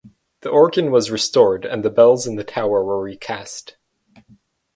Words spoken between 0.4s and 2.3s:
The organ was restored and the bells